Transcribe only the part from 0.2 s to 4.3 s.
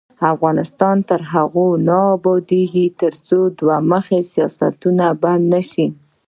افغانستان تر هغو نه ابادیږي، ترڅو دوه مخي